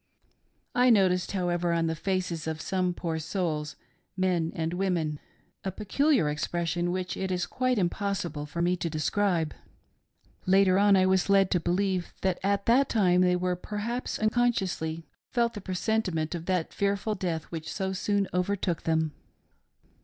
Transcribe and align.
I 0.73 0.89
noticed, 0.89 1.33
however, 1.33 1.73
on 1.73 1.85
the 1.85 1.93
faces 1.95 2.47
of 2.47 2.59
some 2.59 2.91
poor 2.91 3.19
souls— 3.19 3.75
men 4.27 4.51
and 4.55 4.73
women— 4.73 5.19
a 5.63 5.71
peculiar 5.71 6.27
expression 6.27 6.91
which 6.91 7.15
it 7.15 7.31
is 7.31 7.45
quite 7.45 7.77
impossible 7.77 8.47
for 8.47 8.63
me 8.63 8.75
to 8.77 8.89
describe. 8.89 9.53
Later 10.47 10.79
on 10.79 10.95
I 10.95 11.05
was 11.05 11.29
led 11.29 11.51
to 11.51 11.59
believe 11.59 12.15
that 12.21 12.39
at 12.41 12.65
that 12.65 12.89
time 12.89 13.21
they, 13.21 13.37
perhaps 13.61 14.17
unconsciously, 14.17 15.05
felt 15.29 15.53
the 15.53 15.61
presentiment 15.61 16.33
of 16.33 16.47
that 16.47 16.73
fearful 16.73 17.13
death 17.13 17.43
which 17.51 17.71
so 17.71 17.93
soon 17.93 18.27
overtook 18.33 18.81
them. 18.81 19.11